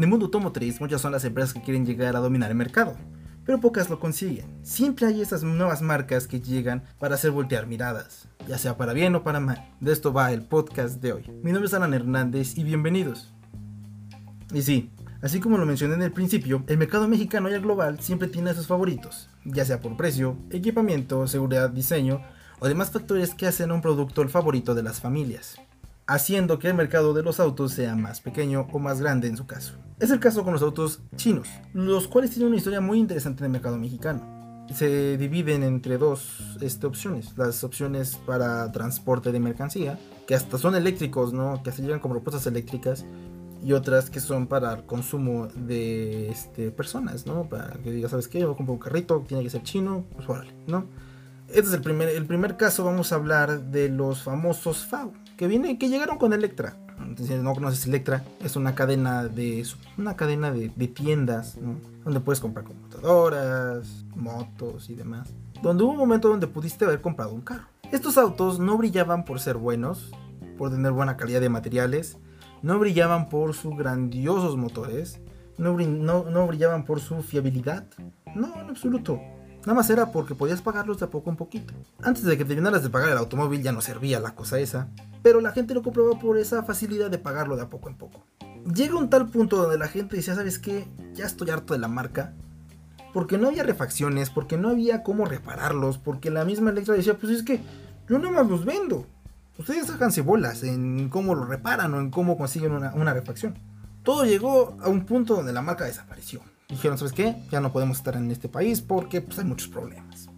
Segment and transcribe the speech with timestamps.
[0.00, 2.96] En el mundo automotriz, muchas son las empresas que quieren llegar a dominar el mercado,
[3.44, 4.46] pero pocas lo consiguen.
[4.62, 9.14] Siempre hay esas nuevas marcas que llegan para hacer voltear miradas, ya sea para bien
[9.14, 9.74] o para mal.
[9.78, 11.24] De esto va el podcast de hoy.
[11.42, 13.34] Mi nombre es Alan Hernández y bienvenidos.
[14.54, 14.90] Y sí,
[15.20, 18.48] así como lo mencioné en el principio, el mercado mexicano y el global siempre tiene
[18.48, 22.22] a sus favoritos, ya sea por precio, equipamiento, seguridad, diseño
[22.58, 25.60] o demás factores que hacen a un producto el favorito de las familias
[26.10, 29.46] haciendo que el mercado de los autos sea más pequeño o más grande en su
[29.46, 29.74] caso.
[30.00, 33.46] Es el caso con los autos chinos, los cuales tienen una historia muy interesante en
[33.46, 34.66] el mercado mexicano.
[34.74, 40.74] Se dividen entre dos este, opciones, las opciones para transporte de mercancía, que hasta son
[40.74, 41.62] eléctricos, ¿no?
[41.62, 43.04] que se llegan con propuestas eléctricas,
[43.62, 47.46] y otras que son para el consumo de este, personas, ¿no?
[47.46, 48.40] Para que digas, ¿sabes qué?
[48.40, 50.86] Yo compro un carrito, tiene que ser chino, pues órale, ¿no?
[51.46, 55.46] Este es el primer, el primer caso, vamos a hablar de los famosos FAU, que,
[55.46, 56.76] viene, que llegaron con Electra.
[57.42, 59.66] No conoces Electra, es una cadena de,
[59.96, 61.56] una cadena de, tiendas,
[62.04, 65.32] donde puedes comprar computadoras, motos y demás.
[65.62, 67.64] Donde hubo un momento donde pudiste haber comprado un carro.
[67.90, 70.10] Estos autos no brillaban por ser buenos,
[70.58, 72.18] por tener buena calidad de materiales,
[72.60, 75.20] no brillaban por sus grandiosos motores,
[75.56, 77.86] no, no, no brillaban por su fiabilidad,
[78.34, 79.18] no, en absoluto
[79.60, 81.74] Nada más era porque podías pagarlos de a poco en poquito.
[82.02, 84.88] Antes de que terminaras de pagar el automóvil ya no servía la cosa esa,
[85.22, 88.24] pero la gente lo compraba por esa facilidad de pagarlo de a poco en poco.
[88.74, 90.88] Llega un tal punto donde la gente decía, ¿sabes qué?
[91.12, 92.32] Ya estoy harto de la marca.
[93.12, 97.32] Porque no había refacciones, porque no había cómo repararlos, porque la misma Electra decía, pues
[97.32, 97.60] es que
[98.08, 99.06] yo no más los vendo.
[99.58, 103.58] Ustedes háganse bolas en cómo lo reparan o en cómo consiguen una refacción.
[104.04, 107.36] Todo llegó a un punto donde la marca desapareció dijeron, ¿sabes qué?
[107.50, 110.28] Ya no podemos estar en este país porque pues, hay muchos problemas.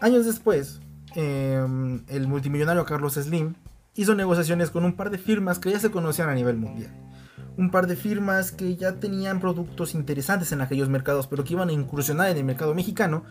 [0.00, 0.80] Años después,
[1.14, 3.54] em, el multimillonario Carlos Slim
[3.94, 6.92] hizo negociaciones con un par de firmas que ya se conocían a nivel mundial.
[7.56, 11.68] Un par de firmas que ya tenían productos interesantes en aquellos mercados, pero que iban
[11.68, 13.24] a incursionar en el mercado mexicano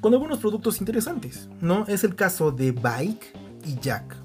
[0.00, 1.48] con algunos productos interesantes.
[1.60, 1.84] ¿no?
[1.86, 4.16] Es el caso de Bike y Jack,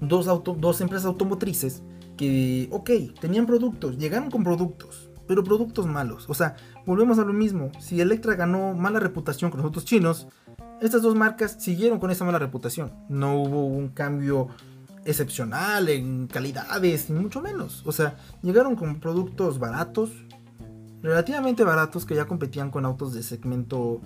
[0.00, 1.82] dos, dos empresas automotrices
[2.16, 6.26] que, ok, tenían productos, llegaron con productos, pero productos malos.
[6.28, 7.70] O sea, volvemos a lo mismo.
[7.80, 10.28] Si Electra ganó mala reputación con los otros chinos,
[10.80, 12.92] estas dos marcas siguieron con esa mala reputación.
[13.08, 14.48] No hubo un cambio
[15.04, 17.82] excepcional en calidades, ni mucho menos.
[17.86, 20.10] O sea, llegaron con productos baratos,
[21.02, 24.00] relativamente baratos, que ya competían con autos de segmento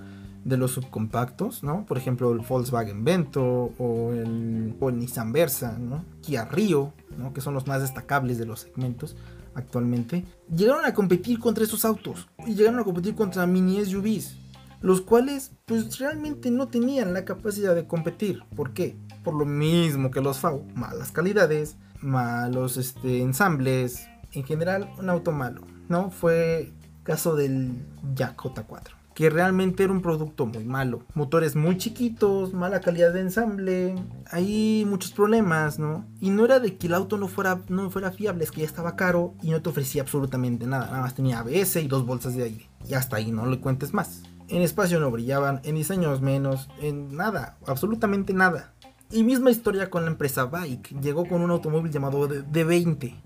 [0.45, 1.85] de los subcompactos, ¿no?
[1.85, 6.05] Por ejemplo, el Volkswagen Vento o el, o el Nissan Versa, ¿no?
[6.23, 7.33] Kia Rio, ¿no?
[7.33, 9.17] Que son los más destacables de los segmentos
[9.59, 10.25] actualmente,
[10.55, 14.37] llegaron a competir contra esos autos y llegaron a competir contra mini SUVs,
[14.81, 18.43] los cuales pues realmente no tenían la capacidad de competir.
[18.57, 18.97] ¿Por qué?
[19.25, 25.33] Por lo mismo que los FAU, malas calidades, malos este, ensambles, en general un auto
[25.33, 26.11] malo, ¿no?
[26.11, 31.03] Fue caso del Jack J4 que realmente era un producto muy malo.
[31.15, 33.97] Motores muy chiquitos, mala calidad de ensamble,
[34.31, 36.07] hay muchos problemas, ¿no?
[36.21, 38.69] Y no era de que el auto no fuera, no fuera fiable, es que ya
[38.69, 40.87] estaba caro y no te ofrecía absolutamente nada.
[40.87, 42.71] Nada más tenía ABS y dos bolsas de aire.
[42.89, 44.23] Y hasta ahí no le cuentes más.
[44.47, 48.73] En espacio no brillaban, en diseños menos, en nada, absolutamente nada.
[49.11, 50.97] Y misma historia con la empresa Bike.
[51.01, 53.21] Llegó con un automóvil llamado D20,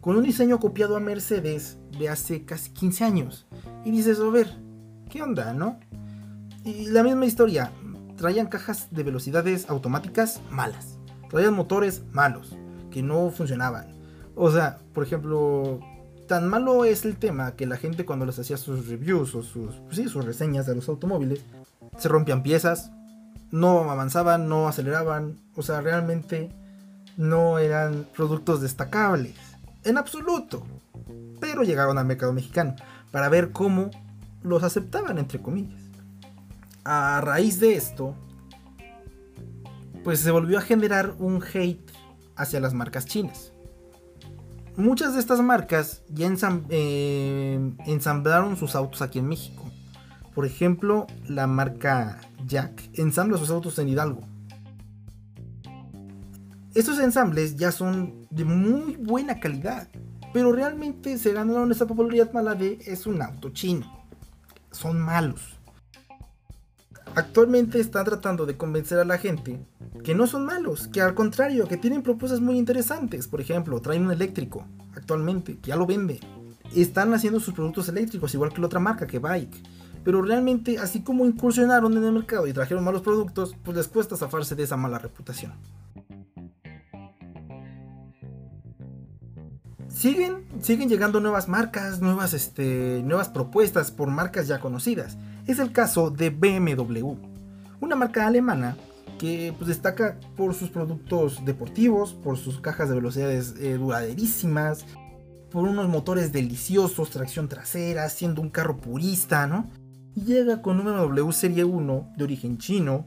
[0.00, 3.46] con un diseño copiado a Mercedes de hace casi 15 años.
[3.84, 4.63] Y dices, a ver,
[5.14, 5.78] ¿qué onda, no?
[6.64, 7.70] Y la misma historia,
[8.16, 10.98] traían cajas de velocidades automáticas malas,
[11.30, 12.56] traían motores malos,
[12.90, 13.86] que no funcionaban.
[14.34, 15.78] O sea, por ejemplo,
[16.26, 19.80] tan malo es el tema que la gente cuando les hacía sus reviews o sus,
[19.92, 21.44] sí, sus reseñas de los automóviles,
[21.96, 22.90] se rompían piezas,
[23.52, 26.50] no avanzaban, no aceleraban, o sea, realmente
[27.16, 29.36] no eran productos destacables,
[29.84, 30.66] en absoluto.
[31.38, 32.74] Pero llegaron al mercado mexicano
[33.12, 33.92] para ver cómo
[34.44, 35.80] los aceptaban, entre comillas.
[36.84, 38.14] A raíz de esto,
[40.04, 41.90] pues se volvió a generar un hate
[42.36, 43.52] hacia las marcas chinas.
[44.76, 46.30] Muchas de estas marcas ya
[46.68, 49.64] eh, ensamblaron sus autos aquí en México.
[50.34, 54.20] Por ejemplo, la marca Jack ensambla sus autos en Hidalgo.
[56.74, 59.88] Estos ensambles ya son de muy buena calidad,
[60.32, 63.93] pero realmente se ganaron esa popularidad mala de es un auto chino
[64.74, 65.58] son malos.
[67.14, 69.64] Actualmente están tratando de convencer a la gente
[70.02, 73.28] que no son malos, que al contrario, que tienen propuestas muy interesantes.
[73.28, 74.66] Por ejemplo, traen un eléctrico
[74.96, 76.18] actualmente, que ya lo vende.
[76.74, 79.62] Están haciendo sus productos eléctricos, igual que la otra marca, que Bike.
[80.02, 84.16] Pero realmente, así como incursionaron en el mercado y trajeron malos productos, pues les cuesta
[84.16, 85.52] zafarse de esa mala reputación.
[90.04, 95.16] Siguen, siguen llegando nuevas marcas, nuevas, este, nuevas propuestas por marcas ya conocidas.
[95.46, 97.14] Es el caso de BMW,
[97.80, 98.76] una marca alemana
[99.18, 104.84] que pues, destaca por sus productos deportivos, por sus cajas de velocidades eh, duraderísimas,
[105.50, 109.70] por unos motores deliciosos, tracción trasera, siendo un carro purista, ¿no?
[110.14, 113.06] Y llega con un BMW Serie 1 de origen chino,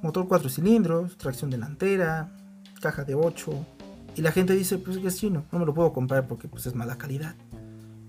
[0.00, 2.34] motor 4 cilindros, tracción delantera,
[2.80, 3.77] caja de 8.
[4.18, 6.74] Y la gente dice, pues es chino, no me lo puedo comprar porque pues es
[6.74, 7.36] mala calidad.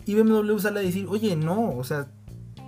[0.08, 2.08] Y BMW sale a decir, oye, no, o sea,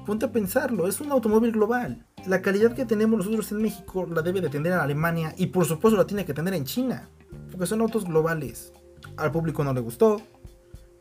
[0.06, 2.06] ponte a pensarlo, es un automóvil global.
[2.28, 5.66] La calidad que tenemos nosotros en México la debe de tener en Alemania y por
[5.66, 7.10] supuesto la tiene que tener en China,
[7.50, 8.74] porque son autos globales.
[9.18, 10.22] Al público no le gustó,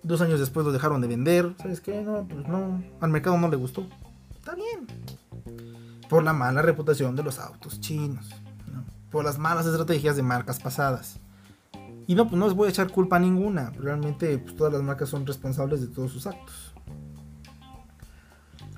[0.03, 2.01] dos años después lo dejaron de vender, ¿sabes qué?
[2.01, 3.87] No, pues no, al mercado no le gustó.
[4.35, 4.87] Está bien.
[6.09, 8.31] Por la mala reputación de los autos chinos,
[9.11, 11.21] por las malas estrategias de marcas pasadas.
[12.11, 14.83] Y no, pues no les voy a echar culpa a ninguna, realmente pues, todas las
[14.83, 16.75] marcas son responsables de todos sus actos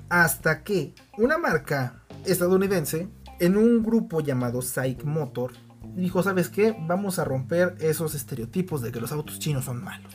[0.07, 3.09] hasta que una marca estadounidense
[3.39, 5.53] en un grupo llamado Psych Motor
[5.95, 6.77] dijo, ¿sabes qué?
[6.85, 10.13] Vamos a romper esos estereotipos de que los autos chinos son malos.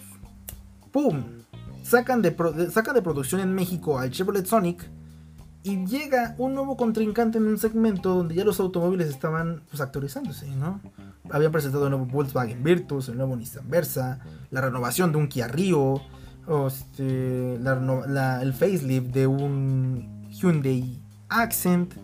[0.92, 1.24] ¡Pum!
[1.82, 4.88] Sacan de, de producción en México al Chevrolet Sonic
[5.62, 10.48] y llega un nuevo contrincante en un segmento donde ya los automóviles estaban pues, actualizándose,
[10.50, 10.80] ¿no?
[11.30, 14.20] Habían presentado el nuevo Volkswagen Virtus, el nuevo Nissan Versa,
[14.50, 16.00] la renovación de un Kia Rio,
[16.66, 21.94] este, el facelift de un Hyundai Accent.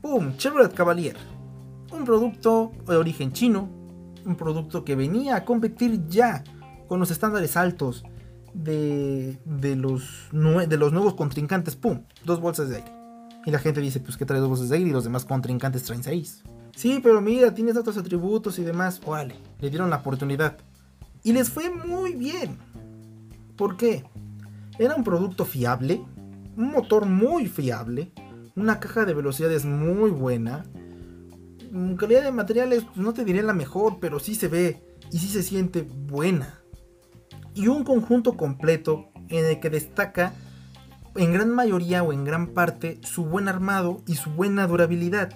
[0.00, 0.36] ¡Pum!
[0.36, 1.16] Chevrolet Cavalier.
[1.90, 3.68] Un producto de origen chino.
[4.24, 6.44] Un producto que venía a competir ya
[6.86, 8.04] con los estándares altos
[8.56, 11.76] de, de, los, de los nuevos contrincantes.
[11.76, 12.02] ¡Pum!
[12.24, 12.92] Dos bolsas de aire.
[13.44, 15.84] Y la gente dice, pues que trae dos bolsas de aire y los demás contrincantes
[15.84, 16.42] traen seis.
[16.74, 19.00] Sí, pero mira, tienes otros atributos y demás.
[19.06, 20.58] Vale, le dieron la oportunidad.
[21.22, 22.58] Y les fue muy bien.
[23.56, 24.04] ¿Por qué?
[24.78, 26.04] Era un producto fiable,
[26.56, 28.12] un motor muy fiable,
[28.54, 30.64] una caja de velocidades muy buena,
[31.70, 35.18] mm, calidad de materiales pues, no te diré la mejor, pero sí se ve y
[35.18, 36.60] sí se siente buena.
[37.56, 40.32] Y un conjunto completo en el que destaca
[41.16, 45.32] en gran mayoría o en gran parte su buen armado y su buena durabilidad.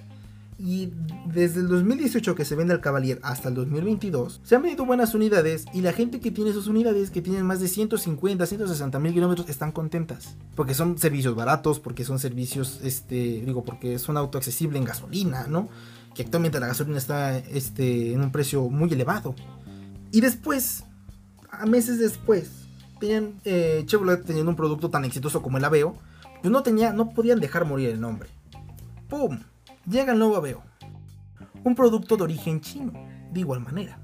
[0.58, 0.92] Y
[1.24, 5.14] desde el 2018 que se vende el Cavalier hasta el 2022, se han vendido buenas
[5.14, 9.14] unidades y la gente que tiene esas unidades, que tienen más de 150, 160 mil
[9.14, 10.36] kilómetros, están contentas.
[10.54, 14.84] Porque son servicios baratos, porque son servicios, este, digo, porque es un auto accesible en
[14.84, 15.70] gasolina, ¿no?
[16.14, 19.34] Que actualmente la gasolina está este, en un precio muy elevado.
[20.12, 20.84] Y después,
[21.50, 22.68] a meses después,
[22.98, 25.96] tenían, eh, Chevrolet teniendo un producto tan exitoso como el Aveo,
[26.40, 28.28] pues no, tenía, no podían dejar morir el nombre.
[29.08, 29.40] ¡Pum!
[29.88, 30.62] llega el nuevo Aveo,
[31.64, 32.92] un producto de origen chino,
[33.32, 33.98] de igual manera,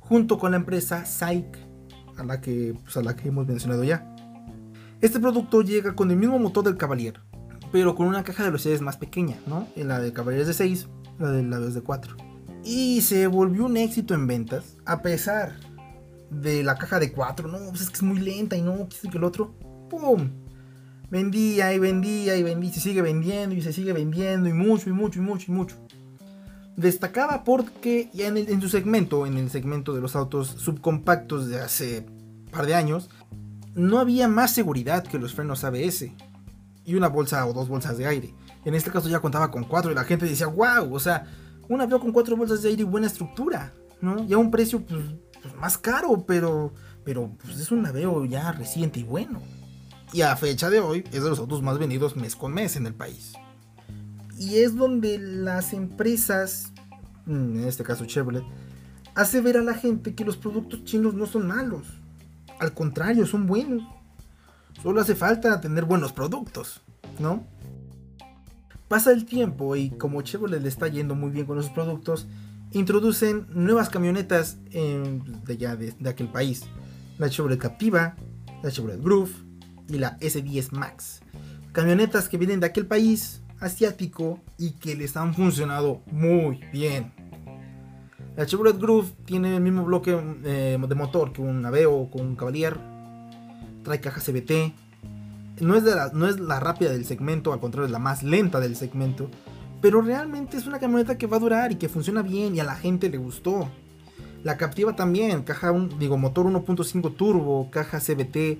[0.00, 1.58] junto con la empresa SAIC,
[2.16, 4.14] a la que, pues, a la que hemos mencionado ya.
[5.00, 7.20] Este producto llega con el mismo motor del Cavalier,
[7.70, 9.68] pero con una caja de velocidades más pequeña, ¿no?
[9.76, 10.88] En la del Cavalier es de 6,
[11.18, 12.16] la de la es de 4.
[12.64, 15.56] Y se volvió un éxito en ventas, a pesar
[16.30, 19.18] de la caja de 4, no, pues es que es muy lenta y no, que
[19.18, 19.54] el otro,
[19.88, 20.30] ¡pum!
[21.10, 24.90] vendía y vendía y vendía y se sigue vendiendo y se sigue vendiendo y mucho
[24.90, 25.76] y mucho y mucho y mucho.
[26.76, 32.06] Destacaba porque ya en, su segmento, en el segmento de los autos subcompactos de hace
[32.52, 33.10] par de años,
[33.74, 36.06] no había más seguridad que los frenos ABS
[36.84, 38.34] y una bolsa o dos bolsas de aire.
[38.64, 41.26] En este caso ya contaba con cuatro y la gente decía, wow, o sea,
[41.68, 44.24] un avión con cuatro bolsas de aire y buena estructura, ¿no?
[44.24, 45.02] Y a un precio pues,
[45.42, 46.72] pues más caro, pero,
[47.04, 49.40] pero pues es un naveo ya reciente y bueno
[50.12, 52.86] y a fecha de hoy es de los autos más vendidos mes con mes en
[52.86, 53.34] el país.
[54.38, 56.72] Y es donde las empresas,
[57.26, 58.44] mm, en este caso Chevrolet,
[59.14, 61.86] hace ver a la gente que los productos chinos no son malos.
[62.60, 63.82] Al contrario, son buenos.
[64.82, 66.82] Solo hace falta tener buenos productos,
[67.18, 67.44] ¿no?
[68.86, 72.26] Pasa el tiempo y como Chevrolet le está yendo muy bien con los productos,
[72.72, 76.64] introducen nuevas camionetas de, ya de, aquel país.
[77.18, 78.16] La Chevrolet Captiva,
[78.62, 79.48] la Chevrolet Groove,
[79.88, 81.20] y la S10 Max.
[81.72, 87.12] Camionetas que vienen de aquel país asiático y que les han funcionado muy bien.
[88.36, 92.26] La Chevrolet Groove tiene el mismo bloque eh, de motor que un Aveo o con
[92.26, 92.78] un Cavalier.
[93.82, 94.74] Trae caja CBT.
[95.60, 99.28] No es la rápida del segmento, al contrario es la más lenta del segmento.
[99.80, 102.64] Pero realmente es una camioneta que va a durar y que funciona bien y a
[102.64, 103.68] la gente le gustó.
[104.44, 108.58] La Captiva también, caja un, digo, motor 1.5 turbo, caja CBT,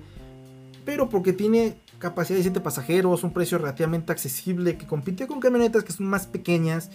[0.85, 5.83] pero porque tiene capacidad de 7 pasajeros, un precio relativamente accesible, que compite con camionetas
[5.83, 6.89] que son más pequeñas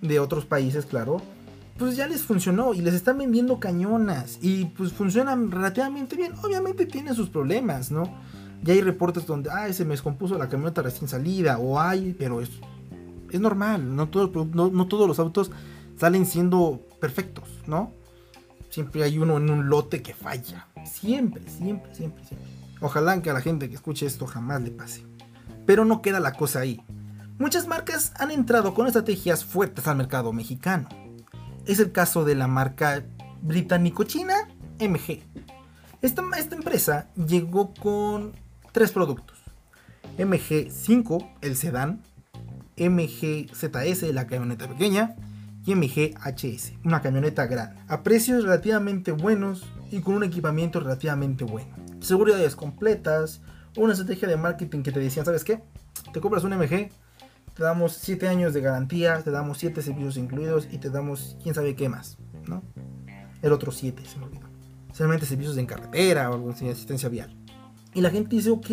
[0.00, 1.20] de otros países, claro.
[1.78, 6.32] pues ya les funcionó y les están vendiendo cañonas y pues funcionan relativamente bien.
[6.42, 8.04] Obviamente tienen sus problemas, ¿no?
[8.62, 12.40] Ya hay reportes donde, ay, se me descompuso la camioneta recién salida o hay, pero
[12.40, 12.50] es,
[13.36, 15.50] es normal, no, todo, no, todos los autos
[15.98, 17.92] salen siendo perfectos, ¿no?
[18.70, 20.68] Siempre hay uno en un lote que falla.
[20.84, 22.48] Siempre, siempre, siempre, siempre.
[22.80, 25.04] Ojalá que a la gente que escuche esto jamás le pase.
[25.66, 26.80] Pero no queda la cosa ahí.
[27.38, 30.88] Muchas marcas han entrado con estrategias fuertes al mercado mexicano.
[31.66, 33.04] Es el caso de la marca
[33.42, 34.48] británico-china
[34.78, 35.22] MG.
[36.02, 38.32] Esta, esta empresa llegó con
[38.72, 39.38] tres productos.
[40.18, 42.02] MG5, el sedán,
[42.76, 45.16] MGZS, la camioneta pequeña,
[45.66, 51.74] y MGHS, una camioneta grande, a precios relativamente buenos y con un equipamiento relativamente bueno.
[52.00, 53.40] Seguridades completas,
[53.76, 55.62] una estrategia de marketing que te decían, ¿sabes qué?
[56.12, 56.90] Te compras un MG,
[57.54, 61.54] te damos 7 años de garantía, te damos 7 servicios incluidos y te damos quién
[61.54, 62.62] sabe qué más, ¿no?
[63.40, 64.48] El otro 7, se me olvidó.
[64.92, 67.34] Solamente servicios en carretera o alguna asistencia vial.
[67.94, 68.70] Y la gente dice, ok.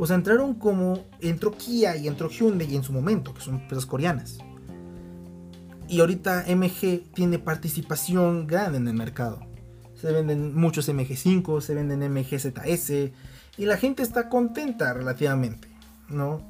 [0.00, 3.84] O sea, entraron como entró Kia y entró Hyundai en su momento, que son empresas
[3.84, 4.38] coreanas.
[5.88, 9.40] Y ahorita MG tiene participación grande en el mercado.
[9.94, 13.12] Se venden muchos MG5, se venden MGZS.
[13.58, 15.68] Y la gente está contenta relativamente,
[16.08, 16.40] ¿no?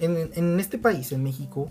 [0.00, 1.70] en, este país, en México,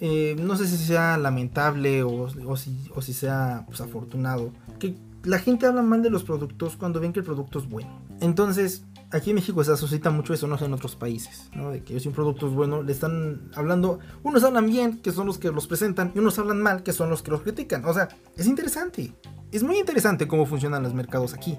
[0.00, 4.94] eh, no sé si sea lamentable o, si, sea pues, afortunado, que
[5.24, 8.00] la gente habla mal de los productos cuando ven que el producto es bueno.
[8.20, 11.70] Entonces, aquí en México se asociata mucho eso, no sé en otros países, ¿no?
[11.70, 15.26] De que si un producto es bueno, le están hablando, unos hablan bien, que son
[15.26, 17.84] los que los presentan, y unos hablan mal, que son los que los critican.
[17.84, 19.12] O sea, es interesante.
[19.52, 21.56] Es muy interesante cómo funcionan los mercados aquí.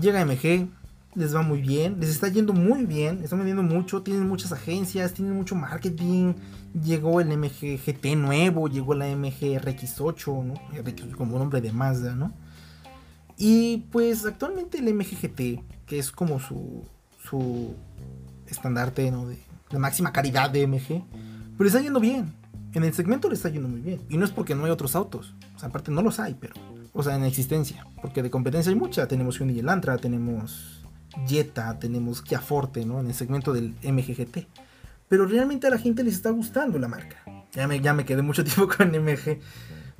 [0.00, 0.68] Llega MG,
[1.14, 5.14] les va muy bien, les está yendo muy bien, están vendiendo mucho, tienen muchas agencias,
[5.14, 6.34] tienen mucho marketing,
[6.84, 11.16] llegó el MG GT nuevo, llegó la MG RX8, ¿no?
[11.16, 12.32] Como nombre de Mazda, ¿no?
[13.36, 16.84] Y pues actualmente el MG GT, que es como su,
[17.22, 17.74] su
[18.46, 19.26] estandarte, ¿no?
[19.26, 19.38] De,
[19.70, 21.04] de máxima calidad de MG,
[21.56, 22.32] pues le está yendo bien.
[22.72, 24.00] En el segmento le está yendo muy bien.
[24.08, 25.34] Y no es porque no hay otros autos.
[25.54, 26.54] O sea, aparte no los hay, pero...
[26.92, 27.86] O sea, en existencia.
[28.00, 29.06] Porque de competencia hay mucha.
[29.08, 30.82] Tenemos Hyundai Elantra, tenemos
[31.26, 33.00] Jetta, tenemos Kia Forte, ¿no?
[33.00, 34.46] En el segmento del MGGT.
[35.08, 37.22] Pero realmente a la gente les está gustando la marca.
[37.52, 39.40] Ya me, ya me quedé mucho tiempo con MG.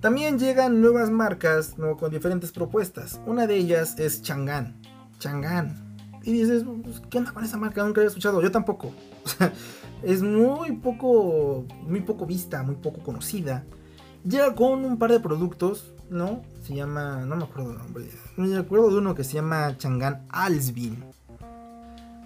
[0.00, 1.96] También llegan nuevas marcas ¿no?
[1.96, 3.20] con diferentes propuestas.
[3.26, 4.80] Una de ellas es Chang'an.
[5.18, 5.96] Chang'an.
[6.22, 7.82] Y dices, pues, ¿qué onda con esa marca?
[7.82, 8.42] Nunca había escuchado.
[8.42, 8.92] Yo tampoco.
[10.02, 13.64] es muy poco, muy poco vista, muy poco conocida.
[14.24, 16.42] Llega con un par de productos ¿no?
[16.62, 18.08] Se llama, no me acuerdo el nombre.
[18.36, 21.04] Me acuerdo de uno que se llama Chang'an Alsbin.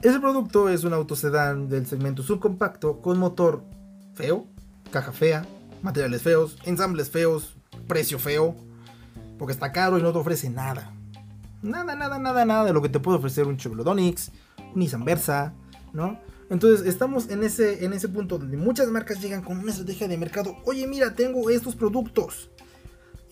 [0.03, 3.63] Ese producto es un autosedán del segmento subcompacto con motor
[4.15, 4.47] feo,
[4.91, 5.47] caja fea,
[5.83, 7.57] materiales feos, ensambles feos,
[7.91, 8.55] precio feo,
[9.37, 10.95] porque está caro y no te ofrece nada.
[11.61, 15.05] Nada, nada, nada, nada de lo que te puede ofrecer un Chevrolet Onix, un Nissan
[15.05, 15.53] Versa,
[15.93, 16.21] ¿no?
[16.51, 20.17] Entonces estamos en ese, en ese punto donde muchas marcas llegan con una estrategia de
[20.19, 20.57] mercado.
[20.67, 22.51] Oye, mira, tengo estos productos.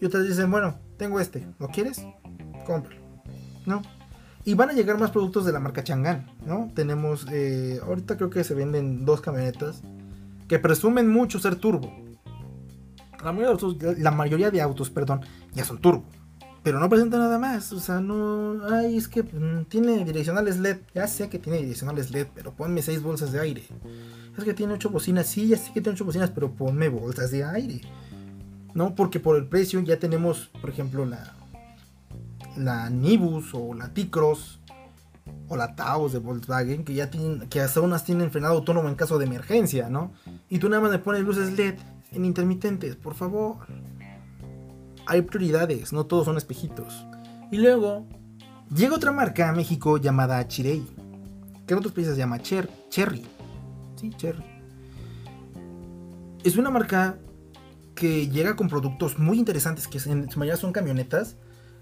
[0.00, 2.04] Y otras dicen, bueno, tengo este, ¿lo quieres?
[2.66, 3.00] Cómpralo.
[3.64, 3.82] ¿No?
[4.44, 6.68] Y van a llegar más productos de la marca Chang'an, ¿no?
[6.74, 9.82] Tenemos, eh, ahorita creo que se venden dos camionetas
[10.48, 12.07] que presumen mucho ser turbo.
[13.22, 15.20] La mayoría, de autos, perdón,
[15.54, 16.04] ya son turbo.
[16.62, 17.72] Pero no presenta nada más.
[17.72, 18.58] O sea, no.
[18.70, 20.78] Ay, es que mm, tiene direccionales LED.
[20.94, 23.64] Ya sé que tiene direccionales LED, pero ponme seis bolsas de aire.
[24.36, 25.26] Es que tiene ocho bocinas.
[25.26, 27.80] Sí, ya sé que tiene ocho bocinas, pero ponme bolsas de aire.
[28.74, 28.94] ¿no?
[28.94, 31.34] Porque por el precio ya tenemos, por ejemplo, la,
[32.56, 34.60] la Nibus o la T-Cross
[35.48, 38.94] o la Taos de Volkswagen, que ya tienen, que hasta unas tienen frenado autónomo en
[38.94, 40.12] caso de emergencia, ¿no?
[40.48, 41.74] Y tú nada más le pones luces LED
[42.12, 43.56] en intermitentes, por favor.
[45.06, 47.06] Hay prioridades, no todos son espejitos.
[47.50, 48.06] Y luego
[48.74, 50.84] llega otra marca a México llamada Chirei,
[51.66, 53.24] que en otros países se llama Cherry.
[53.96, 54.44] Sí, Cherry.
[56.44, 57.18] Es una marca
[57.94, 61.36] que llega con productos muy interesantes, que en su mayoría son camionetas,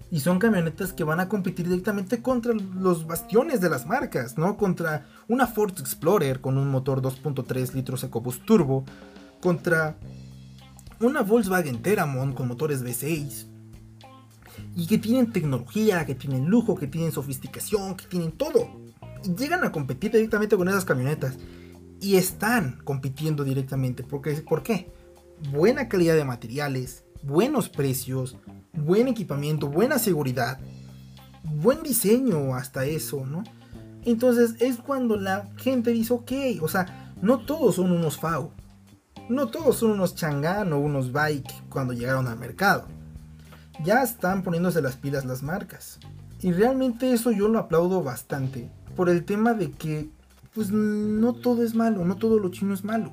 [0.09, 4.55] y son camionetas que van a competir directamente contra los bastiones de las marcas, ¿no?
[4.55, 8.85] Contra una Ford Explorer con un motor 2.3 litros EcoBoost Turbo,
[9.41, 9.97] contra
[10.99, 13.45] una Volkswagen Teramon con motores V6,
[14.75, 18.69] y que tienen tecnología, que tienen lujo, que tienen sofisticación, que tienen todo.
[19.23, 21.37] Y llegan a competir directamente con esas camionetas.
[21.99, 24.03] Y están compitiendo directamente.
[24.03, 24.91] Porque, ¿Por qué?
[25.51, 28.37] buena calidad de materiales, buenos precios,
[28.73, 30.59] buen equipamiento, buena seguridad,
[31.43, 33.43] buen diseño hasta eso, ¿no?
[34.03, 38.51] Entonces es cuando la gente dice, ok, o sea, no todos son unos FAO.
[39.29, 42.85] No todos son unos changán o unos bike cuando llegaron al mercado.
[43.83, 45.99] Ya están poniéndose las pilas las marcas.
[46.41, 48.71] Y realmente eso yo lo aplaudo bastante.
[48.95, 50.09] Por el tema de que,
[50.53, 53.11] pues no todo es malo, no todo lo chino es malo.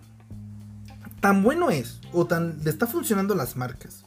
[1.21, 4.05] Tan bueno es, o tan le está funcionando las marcas,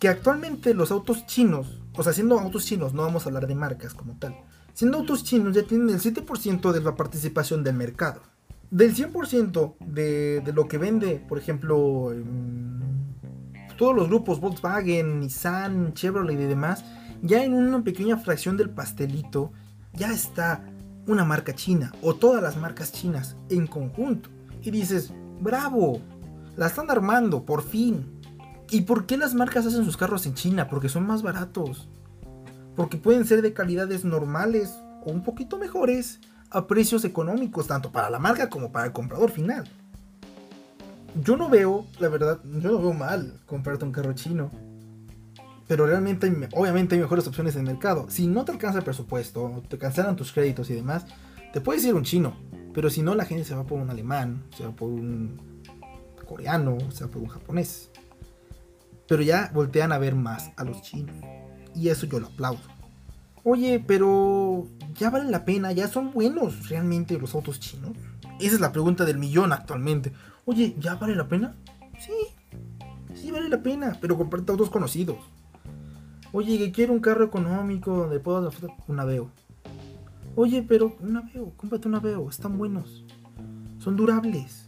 [0.00, 3.54] que actualmente los autos chinos, o sea, siendo autos chinos, no vamos a hablar de
[3.54, 4.34] marcas como tal,
[4.74, 8.22] siendo autos chinos ya tienen el 7% de la participación del mercado.
[8.70, 12.12] Del 100% de, de, lo que vende, por ejemplo,
[13.78, 16.84] todos los grupos Volkswagen, Nissan, Chevrolet y demás,
[17.22, 19.52] ya en una pequeña fracción del pastelito
[19.94, 20.62] ya está
[21.06, 24.28] una marca china o todas las marcas chinas en conjunto.
[24.62, 26.00] Y dices, bravo,
[26.56, 28.06] la están armando, por fin.
[28.70, 30.68] ¿Y por qué las marcas hacen sus carros en China?
[30.68, 31.88] Porque son más baratos.
[32.76, 36.20] Porque pueden ser de calidades normales o un poquito mejores
[36.50, 39.68] a precios económicos, tanto para la marca como para el comprador final.
[41.22, 44.50] Yo no veo, la verdad, yo no veo mal comprarte un carro chino.
[45.66, 48.06] Pero realmente, obviamente hay mejores opciones en el mercado.
[48.08, 51.04] Si no te alcanza el presupuesto, te cancelan tus créditos y demás,
[51.52, 52.36] te puedes ir un chino.
[52.72, 55.62] Pero si no, la gente se va por un alemán, se va por un
[56.26, 57.90] coreano, se va por un japonés.
[59.06, 61.16] Pero ya voltean a ver más a los chinos.
[61.74, 62.77] Y eso yo lo aplaudo.
[63.44, 67.92] Oye, pero ya vale la pena, ya son buenos realmente los autos chinos.
[68.40, 70.12] Esa es la pregunta del millón actualmente.
[70.44, 71.54] Oye, ¿ya vale la pena?
[71.98, 72.12] Sí,
[73.14, 75.18] sí vale la pena, pero comprarte autos conocidos.
[76.32, 78.54] Oye, que quiero un carro económico donde puedas
[78.86, 79.30] un Aveo.
[80.36, 83.04] Oye, pero un Aveo, cómprate un Aveo, están buenos.
[83.78, 84.66] Son durables.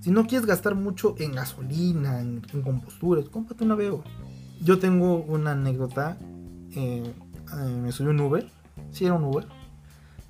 [0.00, 4.04] Si no quieres gastar mucho en gasolina, en, composturas, cómprate un Aveo.
[4.62, 6.16] Yo tengo una anécdota.
[6.74, 7.12] Eh,
[7.56, 8.48] me subí un Uber,
[8.90, 9.46] sí era un Uber,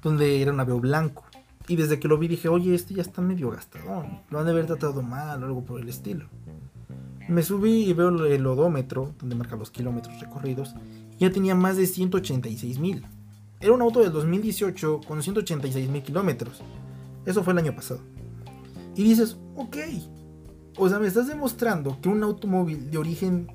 [0.02, 1.24] donde era un Aveo blanco.
[1.68, 4.06] Y desde que lo vi dije, oye, este ya está medio gastado.
[4.30, 6.26] Lo han de haber tratado mal o algo por el estilo.
[7.28, 10.74] Me subí y veo el odómetro, donde marca los kilómetros recorridos.
[11.16, 13.06] Y ya tenía más de 186 mil.
[13.60, 16.60] Era un auto del 2018 con 186 mil kilómetros.
[17.24, 18.00] Eso fue el año pasado.
[18.96, 19.76] Y dices, ok.
[20.76, 23.46] O sea, me estás demostrando que un automóvil de origen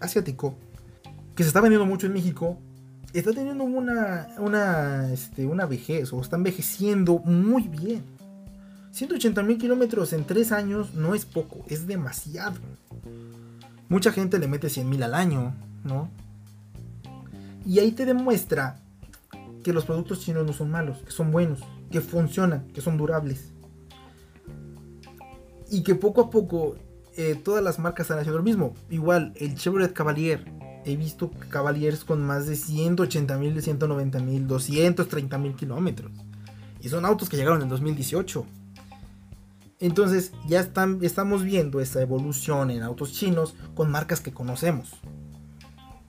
[0.00, 0.54] asiático,
[1.34, 2.58] que se está vendiendo mucho en México,
[3.12, 8.04] está teniendo una, una, este, una vejez o está envejeciendo muy bien.
[8.92, 12.56] 180 mil kilómetros en 3 años no es poco, es demasiado.
[13.88, 16.10] Mucha gente le mete 100 mil al año, ¿no?
[17.64, 18.80] Y ahí te demuestra
[19.62, 23.52] que los productos chinos no son malos, que son buenos, que funcionan, que son durables.
[25.70, 26.76] Y que poco a poco
[27.16, 28.74] eh, todas las marcas están haciendo lo mismo.
[28.90, 30.44] Igual, el Chevrolet Cavalier
[30.84, 36.12] he visto Cavaliers con más de 180 mil, 190 mil, 230 mil kilómetros.
[36.80, 38.44] Y son autos que llegaron en 2018.
[39.78, 44.92] Entonces ya están, estamos viendo esta evolución en autos chinos con marcas que conocemos.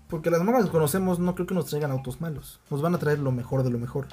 [0.08, 2.60] Porque las marcas que conocemos no creo que nos traigan autos malos.
[2.70, 4.08] Nos van a traer lo mejor de lo mejor.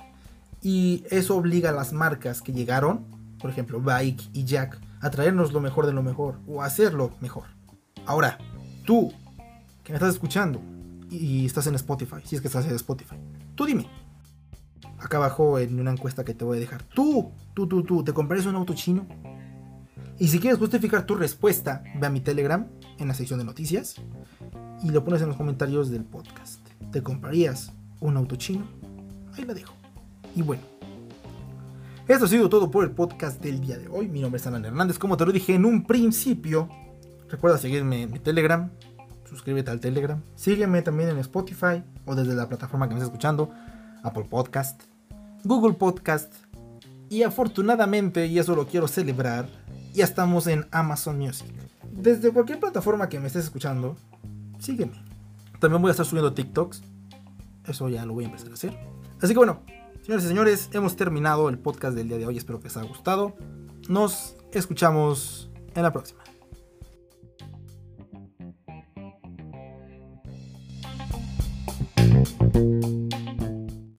[0.63, 3.07] Y eso obliga a las marcas que llegaron,
[3.39, 6.37] por ejemplo Bike y Jack, a traernos lo mejor de lo mejor.
[6.47, 7.45] O hacerlo mejor.
[8.07, 8.39] Ahora,
[8.87, 9.13] tú
[9.91, 10.61] me estás escuchando
[11.11, 13.17] y estás en Spotify, si es que estás en Spotify,
[13.55, 13.87] tú dime.
[14.99, 16.83] Acá abajo en una encuesta que te voy a dejar.
[16.83, 19.07] Tú, tú, tú, tú, ¿te comprarías un auto chino?
[20.19, 22.67] Y si quieres justificar tu respuesta, ve a mi Telegram
[22.99, 23.97] en la sección de noticias
[24.83, 26.61] y lo pones en los comentarios del podcast.
[26.93, 28.67] ¿Te comprarías un auto chino?
[29.33, 29.73] Ahí la dejo.
[30.37, 30.63] Y bueno,
[32.07, 34.09] esto ha sido todo por el podcast del día de hoy.
[34.09, 34.99] Mi nombre es Alan Hernández.
[34.99, 36.69] Como te lo dije en un principio,
[37.31, 38.71] recuerda seguirme en mi Telegram,
[39.31, 40.21] suscríbete al Telegram.
[40.35, 43.51] Sígueme también en Spotify o desde la plataforma que me estás escuchando,
[44.03, 44.83] Apple Podcast,
[45.45, 46.35] Google Podcast.
[47.09, 49.49] Y afortunadamente, y eso lo quiero celebrar,
[49.95, 51.49] ya estamos en Amazon Music.
[51.91, 53.97] Desde cualquier plataforma que me estés escuchando,
[54.59, 55.03] sígueme.
[55.61, 56.83] También voy a estar subiendo TikToks.
[57.67, 58.77] Eso ya lo voy a empezar a hacer.
[59.21, 59.61] Así que bueno,
[60.03, 62.37] señores y señores, hemos terminado el podcast del día de hoy.
[62.37, 63.37] Espero que les haya gustado.
[63.89, 66.21] Nos escuchamos en la próxima.